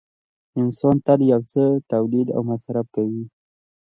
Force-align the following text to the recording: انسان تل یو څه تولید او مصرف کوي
انسان 0.61 0.95
تل 1.05 1.19
یو 1.31 1.41
څه 1.51 1.63
تولید 1.91 2.27
او 2.35 2.41
مصرف 2.51 2.85
کوي 2.95 3.23